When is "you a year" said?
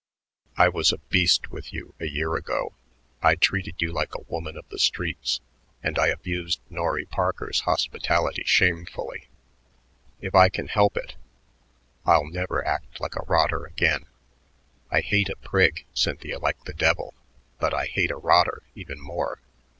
1.71-2.33